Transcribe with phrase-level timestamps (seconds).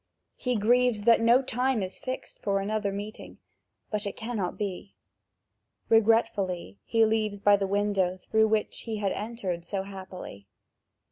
[0.35, 3.37] He grieves that no time is fixed for another meeting,
[3.91, 4.95] but it cannot be.
[5.89, 10.47] Regretfully he leaves by the window through which he had entered so happily.